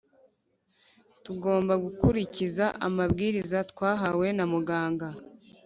[1.23, 5.07] tugomba gukurikiza amabwiraza twahawe namuganga